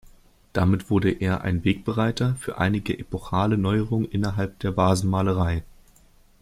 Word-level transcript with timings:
Damit 0.53 0.89
wurde 0.89 1.11
er 1.11 1.41
ein 1.41 1.63
Wegbereiter 1.63 2.33
für 2.39 2.57
einige 2.57 2.97
epochale 2.97 3.55
Neuerung 3.55 4.05
innerhalb 4.05 4.57
der 4.57 4.75
Vasenmalerei. 4.75 5.63